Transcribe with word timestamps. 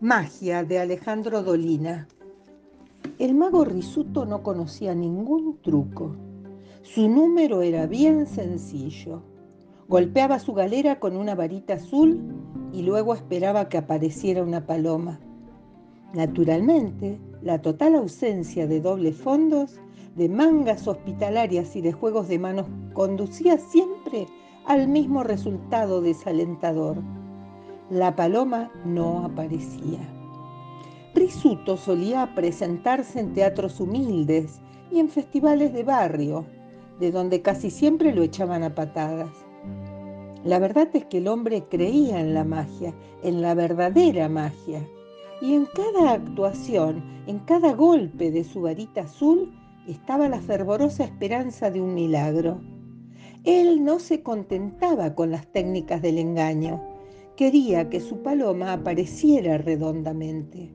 Magia 0.00 0.64
de 0.64 0.80
Alejandro 0.80 1.44
Dolina. 1.44 2.08
El 3.20 3.34
mago 3.34 3.64
Risuto 3.64 4.26
no 4.26 4.42
conocía 4.42 4.92
ningún 4.92 5.58
truco. 5.62 6.16
Su 6.82 7.08
número 7.08 7.62
era 7.62 7.86
bien 7.86 8.26
sencillo. 8.26 9.22
Golpeaba 9.88 10.40
su 10.40 10.52
galera 10.52 10.98
con 10.98 11.16
una 11.16 11.36
varita 11.36 11.74
azul 11.74 12.20
y 12.72 12.82
luego 12.82 13.14
esperaba 13.14 13.68
que 13.68 13.78
apareciera 13.78 14.42
una 14.42 14.66
paloma. 14.66 15.20
Naturalmente, 16.12 17.20
la 17.40 17.62
total 17.62 17.94
ausencia 17.94 18.66
de 18.66 18.80
dobles 18.80 19.16
fondos, 19.16 19.80
de 20.16 20.28
mangas 20.28 20.88
hospitalarias 20.88 21.76
y 21.76 21.82
de 21.82 21.92
juegos 21.92 22.26
de 22.26 22.40
manos 22.40 22.66
conducía 22.94 23.58
siempre 23.58 24.26
al 24.66 24.88
mismo 24.88 25.22
resultado 25.22 26.00
desalentador 26.00 27.00
la 27.94 28.16
paloma 28.16 28.72
no 28.84 29.24
aparecía. 29.24 30.00
Risuto 31.14 31.76
solía 31.76 32.34
presentarse 32.34 33.20
en 33.20 33.32
teatros 33.34 33.78
humildes 33.78 34.60
y 34.90 34.98
en 34.98 35.08
festivales 35.08 35.72
de 35.72 35.84
barrio, 35.84 36.44
de 36.98 37.12
donde 37.12 37.40
casi 37.40 37.70
siempre 37.70 38.12
lo 38.12 38.24
echaban 38.24 38.64
a 38.64 38.74
patadas. 38.74 39.30
La 40.42 40.58
verdad 40.58 40.88
es 40.92 41.04
que 41.04 41.18
el 41.18 41.28
hombre 41.28 41.66
creía 41.70 42.18
en 42.18 42.34
la 42.34 42.42
magia, 42.42 42.92
en 43.22 43.40
la 43.40 43.54
verdadera 43.54 44.28
magia, 44.28 44.84
y 45.40 45.54
en 45.54 45.66
cada 45.66 46.14
actuación, 46.14 47.00
en 47.28 47.38
cada 47.40 47.74
golpe 47.74 48.32
de 48.32 48.42
su 48.42 48.62
varita 48.62 49.02
azul, 49.02 49.54
estaba 49.86 50.28
la 50.28 50.40
fervorosa 50.40 51.04
esperanza 51.04 51.70
de 51.70 51.80
un 51.80 51.94
milagro. 51.94 52.60
Él 53.44 53.84
no 53.84 54.00
se 54.00 54.24
contentaba 54.24 55.14
con 55.14 55.30
las 55.30 55.46
técnicas 55.46 56.02
del 56.02 56.18
engaño, 56.18 56.93
quería 57.36 57.90
que 57.90 58.00
su 58.00 58.18
paloma 58.18 58.72
apareciera 58.72 59.58
redondamente. 59.58 60.70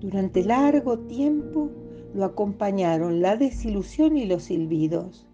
Durante 0.00 0.44
largo 0.44 0.98
tiempo 1.00 1.70
lo 2.14 2.24
acompañaron 2.24 3.20
la 3.20 3.36
desilusión 3.36 4.16
y 4.16 4.26
los 4.26 4.44
silbidos. 4.44 5.26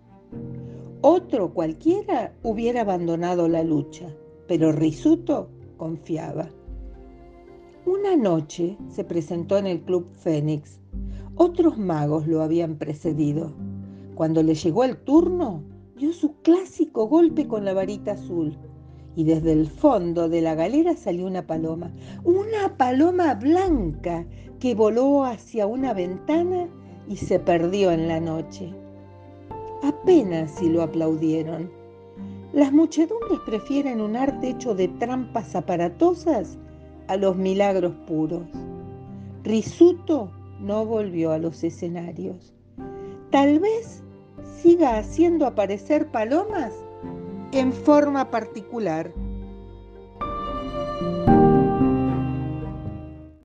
Otro 1.03 1.53
cualquiera 1.53 2.33
hubiera 2.43 2.83
abandonado 2.83 3.49
la 3.49 3.63
lucha, 3.63 4.15
pero 4.47 4.73
Risuto 4.73 5.51
confiaba. 5.77 6.49
Una 7.85 8.17
noche 8.17 8.77
se 8.89 9.05
presentó 9.05 9.59
en 9.59 9.67
el 9.67 9.83
Club 9.83 10.09
Fénix. 10.13 10.81
Otros 11.35 11.79
magos 11.79 12.27
lo 12.27 12.43
habían 12.43 12.77
precedido. 12.77 13.53
Cuando 14.15 14.43
le 14.43 14.55
llegó 14.55 14.85
el 14.85 14.99
turno, 14.99 15.63
dio 15.97 16.13
su 16.13 16.35
clásico 16.43 17.09
golpe 17.09 17.49
con 17.49 17.65
la 17.65 17.73
varita 17.73 18.13
azul 18.13 18.57
y 19.17 19.25
desde 19.25 19.53
el 19.53 19.67
fondo 19.67 20.29
de 20.29 20.41
la 20.41 20.55
galera 20.55 20.97
salió 20.97 21.27
una 21.27 21.47
paloma, 21.47 21.91
una 22.25 22.77
paloma 22.77 23.35
blanca 23.35 24.25
que 24.59 24.75
voló 24.75 25.25
hacia 25.25 25.67
una 25.67 25.95
ventana 25.95 26.69
y 27.09 27.17
se 27.17 27.39
perdió 27.39 27.91
en 27.91 28.09
la 28.09 28.21
noche. 28.21 28.73
Apenas 29.83 30.53
si 30.53 30.69
lo 30.69 30.83
aplaudieron. 30.83 31.71
Las 32.53 32.73
muchedumbres 32.73 33.41
prefieren 33.47 34.01
un 34.01 34.17
arte 34.17 34.51
hecho 34.51 34.75
de 34.75 34.89
trampas 34.89 35.55
aparatosas 35.55 36.59
a 37.09 37.17
los 37.17 37.37
milagros 37.37 37.95
puros. 38.07 38.43
Risuto 39.43 40.31
no 40.61 40.85
volvió 40.85 41.33
a 41.33 41.39
los 41.39 41.65
escenarios. 41.65 42.53
Tal 43.31 43.61
vez 43.61 44.03
siga 44.61 44.99
haciendo 44.99 45.47
aparecer 45.47 46.09
palomas 46.09 46.73
en 47.53 47.73
forma 47.73 48.31
particular 48.31 49.13